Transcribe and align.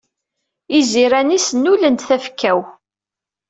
Iziran-is 0.79 1.47
nnulen-d 1.51 2.01
tafekka-w. 2.07 2.59